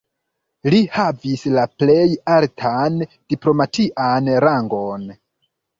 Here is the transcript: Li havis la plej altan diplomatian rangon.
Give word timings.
Li 0.73 0.79
havis 0.95 1.43
la 1.57 1.67
plej 1.83 1.99
altan 2.39 2.99
diplomatian 3.15 4.35
rangon. 4.49 5.11